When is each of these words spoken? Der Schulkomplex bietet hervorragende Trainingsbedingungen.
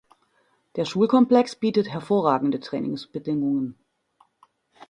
Der 0.77 0.85
Schulkomplex 0.85 1.55
bietet 1.57 1.87
hervorragende 1.93 2.59
Trainingsbedingungen. 2.59 3.77